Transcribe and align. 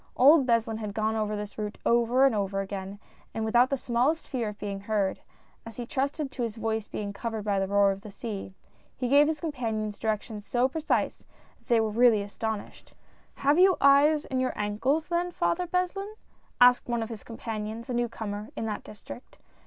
Old 0.15 0.47
Beslin 0.47 0.79
had 0.79 0.95
gone 0.95 1.15
over 1.15 1.35
this 1.35 1.59
route 1.59 1.77
over 1.85 2.25
and 2.25 2.33
over 2.33 2.59
again; 2.61 2.97
and 3.35 3.45
without 3.45 3.69
the 3.69 3.77
smallest 3.77 4.27
fear 4.27 4.49
of 4.49 4.57
being 4.57 4.79
heard— 4.79 5.19
as 5.67 5.77
he 5.77 5.85
trusted 5.85 6.31
to 6.31 6.41
his 6.41 6.55
voice 6.55 6.87
being 6.87 7.13
covered 7.13 7.43
by 7.43 7.59
the 7.59 7.67
roar 7.67 7.91
of 7.91 8.01
the 8.01 8.09
sea— 8.09 8.55
he 8.97 9.07
gave 9.07 9.27
his 9.27 9.39
companions 9.39 9.99
directions 9.99 10.43
so 10.43 10.67
precise, 10.67 11.19
that 11.59 11.67
they 11.67 11.79
were 11.79 11.91
really 11.91 12.23
astonished." 12.23 12.95
Have 13.45 13.59
you 13.59 13.77
eyes 13.79 14.25
in 14.25 14.39
your 14.39 14.53
ankles 14.55 15.07
then. 15.07 15.29
Father 15.31 15.67
Beslin?" 15.67 16.11
asked 16.69 16.89
one 16.89 17.03
of 17.03 17.09
his 17.09 17.23
companions— 17.23 17.87
a 17.91 17.93
new 17.93 18.09
comer 18.09 18.49
in 18.55 18.65
that 18.65 18.83
district. 18.83 19.37